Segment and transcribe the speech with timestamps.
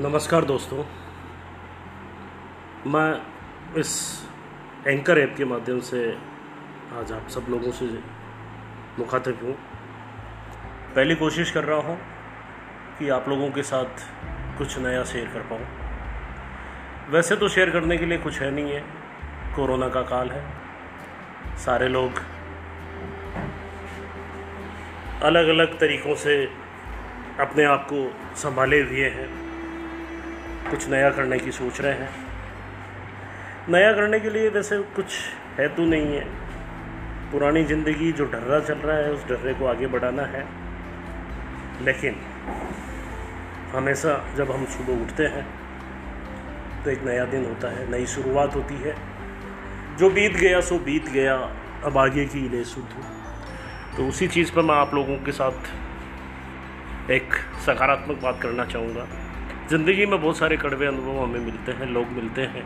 [0.00, 0.84] नमस्कार दोस्तों।
[2.90, 3.20] मैं
[3.80, 3.90] इस
[4.86, 6.02] एंकर ऐप के माध्यम से
[6.98, 7.84] आज आप सब लोगों से
[8.98, 9.52] मुखातिब हूँ।
[10.94, 11.98] पहली कोशिश कर रहा हूँ
[12.98, 14.04] कि आप लोगों के साथ
[14.58, 15.66] कुछ नया शेयर कर पाऊँ।
[17.10, 18.80] वैसे तो शेयर करने के लिए कुछ है नहीं है।
[19.56, 20.44] कोरोना का काल है।
[21.56, 22.22] सारे लोग
[25.22, 26.44] अलग अलग तरीक़ों से
[27.40, 29.47] अपने आप को संभाले हुए हैं।
[30.70, 32.10] कुछ नया करने की सोच रहे हैं।
[33.68, 35.18] नया करने के लिए वैसे कुछ
[35.58, 36.24] है तो नहीं है।
[37.32, 40.44] पुरानी ज़िंदगी जो डर्रा चल रहा है, उस डर्रे को आगे बढ़ाना है।
[41.84, 42.16] लेकिन
[43.72, 45.46] हमेशा जब हम सुबह उठते हैं
[46.84, 48.94] तो एक नया दिन होता है, नई शुरुआत होती है।
[49.98, 51.34] जो बीत गया, सो बीत गया।
[51.84, 52.88] अब आगे की ले शुद्ध
[53.96, 57.34] तो उसी चीज़ पर मैं आप लोगों के साथ एक
[57.66, 59.06] सकारात्मक बात करना चाहूँगा।
[59.70, 62.62] ज़िंदगी में बहुत सारे कड़वे अनुभव हमें मिलते हैं, लोग मिलते हैं,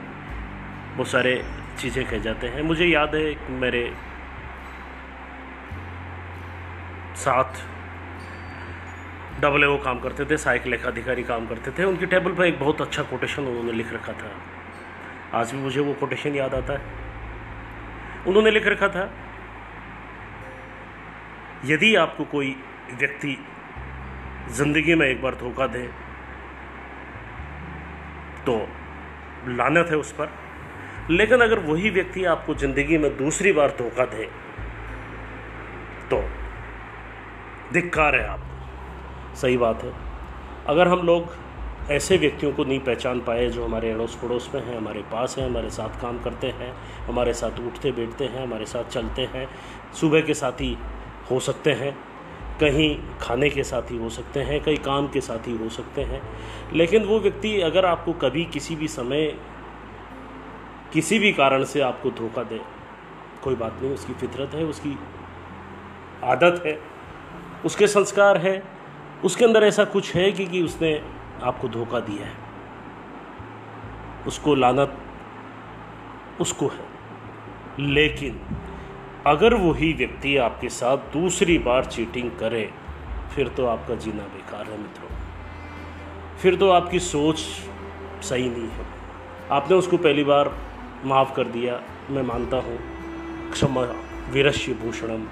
[0.96, 1.32] बहुत सारे
[1.78, 3.82] चीज़ें कह जाते हैं। मुझे याद है मेरे
[7.16, 7.62] साथ
[9.40, 12.80] डबल ओ काम करते थे, सहायक लेखाधिकारी काम करते थे। उनकी टेबल पर एक बहुत
[12.80, 14.30] अच्छा कोटेशन उन्होंने लिख रखा था।
[15.38, 16.80] आज भी मुझे वो कोटेशन याद आता है।
[18.26, 19.10] उन्होंने लिख रखा था,
[21.66, 22.54] यदि आपको कोई
[22.94, 23.36] व्यक्ति
[24.52, 25.88] ज़िंदगी में एक बार धोखा दे
[28.46, 28.56] तो
[29.48, 30.28] लानत है उस पर।
[31.10, 34.24] लेकिन अगर वही व्यक्ति आपको ज़िंदगी में दूसरी बार धोखा दे
[36.10, 36.22] तो
[37.72, 38.40] धिक्कार है आप।
[39.36, 39.92] सही बात है।
[40.66, 41.34] अगर हम लोग
[41.90, 45.46] ऐसे व्यक्तियों को नहीं पहचान पाए जो हमारे अड़ोस पड़ोस में हैं, हमारे पास हैं,
[45.46, 46.72] हमारे साथ काम करते हैं,
[47.06, 49.48] हमारे साथ उठते बैठते हैं, हमारे साथ चलते हैं,
[50.00, 50.76] सुबह के साथी
[51.30, 51.96] हो सकते हैं
[52.62, 56.22] कहीं खाने के साथी हो सकते हैं कहीं काम के साथी हो सकते हैं।
[56.72, 59.26] लेकिन वो व्यक्ति अगर आपको कभी किसी भी समय
[60.92, 62.60] किसी भी कारण से आपको धोखा दे
[63.44, 64.98] कोई बात नहीं उसकी फितरत है उसकी
[66.24, 66.78] आदत है
[67.64, 68.62] उसके संस्कार है
[69.24, 71.02] उसके अंदर ऐसा कुछ है कि, कि उसने
[71.42, 72.34] आपको धोखा दिया है।
[74.26, 74.98] उसको लानत
[76.40, 76.84] उसको है।
[77.78, 78.40] लेकिन
[79.26, 82.70] अगर वही व्यक्ति आपके साथ दूसरी बार चीटिंग करे,
[83.34, 85.10] फिर तो आपका जीना बेकार है मित्रों।
[86.38, 87.38] फिर तो आपकी सोच
[88.22, 88.86] सही नहीं है।
[89.50, 90.52] आपने उसको पहली बार
[91.04, 92.78] माफ़ कर दिया, मैं मानता हूँ।
[93.52, 93.82] क्षमा
[94.32, 95.26] वीरश्य भूषणम।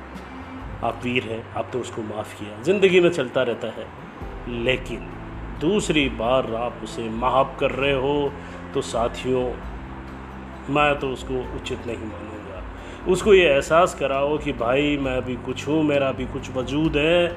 [0.84, 3.86] आप वीर हैं आपने उसको माफ़ किया। ज़िंदगी में चलता रहता है,
[4.64, 5.00] लेकिन
[5.60, 8.32] दूसरी बार आप उसे माफ़ कर रहे हो
[8.74, 9.44] तो साथियों,
[10.74, 12.29] मैं तो उसको उचित नहीं मानूँगा
[13.08, 17.36] उसको ये एहसास कराओ कि भाई मैं भी कुछ हूँ, मेरा भी कुछ वजूद है।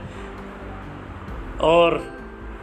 [1.61, 1.97] और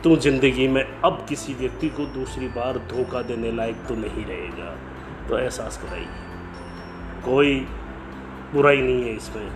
[0.04, 4.76] तू ज़िंदगी में अब किसी व्यक्ति को दूसरी बार धोखा देने लायक तो नहीं रहेगा।
[5.28, 6.06] तो एहसास कराइए।
[7.24, 7.66] कोई
[8.54, 9.48] बुराई नहीं है इसमें।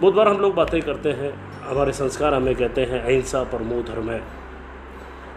[0.00, 4.10] बहुत बार हम लोग बातें करते हैं, हमारे संस्कार हमें कहते हैं, अहिंसा परमो धर्म
[4.10, 4.22] है।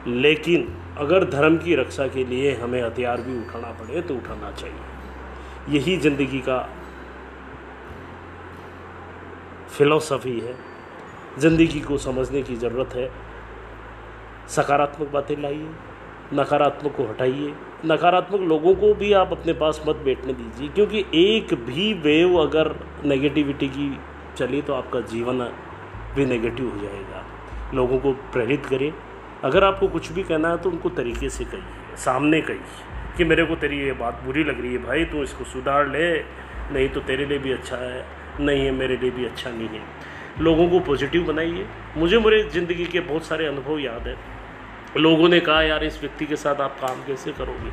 [0.07, 5.77] लेकिन अगर धर्म की रक्षा के लिए हमें हथियार भी उठाना पड़े तो उठाना चाहिए।
[5.77, 6.57] यही ज़िंदगी का
[9.77, 10.55] फिलोसफी है,
[11.39, 13.09] ज़िंदगी को समझने की ज़रूरत है।
[14.49, 15.69] सकारात्मक बातें लाइए,
[16.33, 17.53] नकारात्मक को हटाइए।
[17.85, 22.75] नकारात्मक लोगों को भी आप अपने पास मत बैठने दीजिए, क्योंकि एक भी वेव अगर
[23.05, 23.97] नेगेटिविटी की
[24.37, 25.39] चली तो आपका जीवन
[26.15, 27.23] भी नेगेटिव हो जाएगा।
[27.73, 28.91] लोगों को प्रेरित करें
[29.43, 33.45] अगर आपको कुछ भी कहना है तो उनको तरीके से कहिए, सामने कहिए कि मेरे
[33.45, 36.13] को तेरी ये बात बुरी लग रही है भाई, तू इसको सुधार ले,
[36.73, 38.05] नहीं तो तेरे लिए भी अच्छा है।
[38.39, 39.81] नहीं है, मेरे लिए भी अच्छा नहीं है।
[40.39, 41.65] लोगों को पॉजिटिव बनाइए।
[41.97, 44.17] मुझे मेरे ज़िंदगी के बहुत सारे अनुभव याद हैं।
[44.97, 47.71] लोगों ने कहा, यार, इस व्यक्ति के साथ आप काम कैसे करोगे?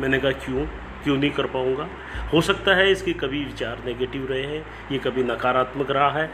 [0.00, 0.66] मैंने कहा, क्यों?
[1.04, 1.88] क्यों नहीं कर पाऊँगा?
[2.32, 6.30] हो सकता है इसके कभी विचार नेगेटिव रहे हैं, ये कभी नकारात्मक रहा है।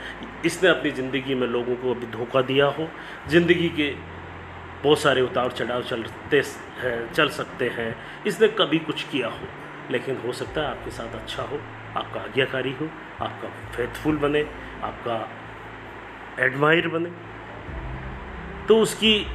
[0.47, 2.89] इसने अपनी ज़िंदगी में लोगों को अभी धोखा दिया हो।
[3.29, 3.95] ज़िंदगी के
[4.83, 6.43] बहुत सारे उतार चढ़ाव चलते
[6.83, 7.95] हैं, चल सकते हैं।
[8.27, 9.49] इसने कभी कुछ किया हो।
[9.91, 11.61] लेकिन हो सकता है आपके साथ अच्छा हो,
[11.97, 12.89] आपका आज्ञाकारी हो,
[13.21, 14.47] आपका फेथफुल बने,
[14.83, 15.29] आपका
[16.45, 17.11] एडमायर बने।
[18.69, 19.27] तो उसकी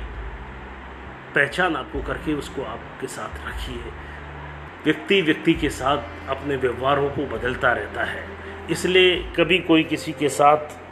[1.36, 3.92] पहचान आपको करके उसको आपके साथ रखिए।
[4.84, 8.28] व्यक्ति व्यक्ति के साथ अपने व्यवहारों को बदलता रहता है।
[8.70, 10.85] इसलिए कभी कोई किसी के साथ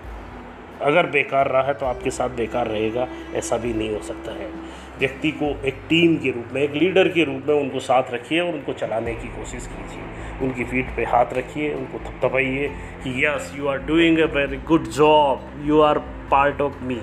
[0.81, 4.51] अगर बेकार रहा है तो आपके साथ बेकार रहेगा, ऐसा भी नहीं हो सकता है।
[4.99, 8.39] व्यक्ति को एक टीम के रूप में, एक लीडर के रूप में उनको साथ रखिए
[8.39, 10.03] और उनको चलाने की कोशिश कीजिए।
[10.41, 12.67] उनकी फीट पे हाथ रखिए, उनको थपथपाइए
[13.03, 15.99] कि, yes you are doing a very good job you are
[16.31, 17.01] part of me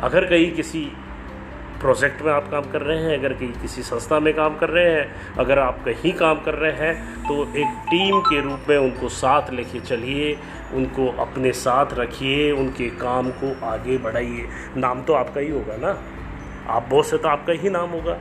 [0.00, 0.92] अगर कहीं किसी
[1.80, 4.90] प्रोजेक्ट में आप काम कर रहे हैं, अगर कहीं किसी संस्था में काम कर रहे
[4.90, 9.08] हैं, अगर आप कहीं काम कर रहे हैं तो एक टीम के रूप में उनको
[9.10, 10.36] साथ लेके चलिए,
[10.74, 14.46] उनको अपने साथ रखिए, उनके काम को आगे बढ़ाइए।
[14.76, 15.96] नाम तो आपका ही होगा ना?
[16.68, 18.18] आप बॉस है तो आपका ही नाम होगा।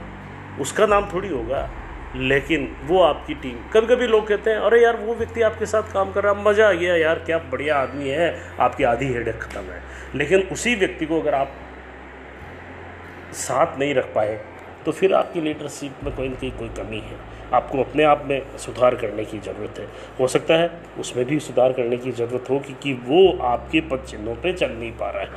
[0.61, 1.69] उसका नाम थोड़ी होगा,
[2.15, 5.93] लेकिन वो आपकी टीम। कभी कभी लोग कहते हैं, अरे यार, वो व्यक्ति आपके साथ
[5.93, 9.39] काम कर रहा है, मज़ा आ गया यार, क्या बढ़िया आदमी है, आपकी आधी हेडेक
[9.39, 9.81] ख़त्म है।
[10.15, 11.51] लेकिन उसी व्यक्ति को अगर आप
[13.35, 14.39] साथ नहीं रख पाए
[14.85, 17.17] तो फिर आपकी लीडरशिप में कोई ना कोई कमी है।
[17.53, 19.87] आपको अपने आप में सुधार करने की ज़रूरत है।
[20.19, 24.35] हो सकता है उसमें भी सुधार करने की ज़रूरत हो क्योंकि वो आपके पद चिन्हों
[24.35, 25.29] पर चल नहीं पा रहा है।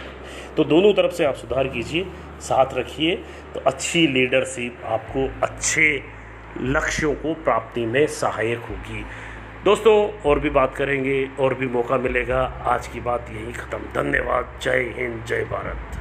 [0.57, 2.07] तो दोनों तरफ़ से आप सुधार कीजिए,
[2.41, 3.17] साथ रखिए।
[3.55, 6.03] तो अच्छी लीडरशिप आपको अच्छे
[6.61, 9.05] लक्ष्यों को प्राप्ति में सहायक होगी।
[9.65, 14.59] दोस्तों, और भी बात करेंगे, और भी मौका मिलेगा। आज की बात यही ख़त्म। धन्यवाद।
[14.63, 16.00] जय हिंद, जय भारत।